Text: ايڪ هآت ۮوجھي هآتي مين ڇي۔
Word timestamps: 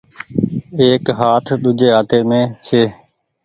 ايڪ 0.79 1.03
هآت 1.19 1.45
ۮوجھي 1.61 1.87
هآتي 1.93 2.19
مين 2.29 2.43
ڇي۔ 2.65 2.83